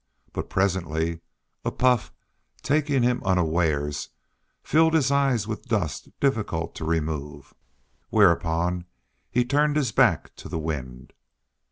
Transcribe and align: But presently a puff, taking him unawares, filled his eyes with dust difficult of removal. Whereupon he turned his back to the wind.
But 0.33 0.49
presently 0.49 1.19
a 1.63 1.69
puff, 1.71 2.11
taking 2.63 3.03
him 3.03 3.21
unawares, 3.23 4.09
filled 4.63 4.95
his 4.95 5.11
eyes 5.11 5.47
with 5.47 5.67
dust 5.67 6.09
difficult 6.19 6.81
of 6.81 6.87
removal. 6.87 7.55
Whereupon 8.09 8.85
he 9.29 9.45
turned 9.45 9.75
his 9.75 9.91
back 9.91 10.35
to 10.37 10.49
the 10.49 10.57
wind. 10.57 11.13